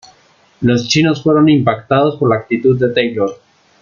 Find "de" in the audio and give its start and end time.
2.79-2.91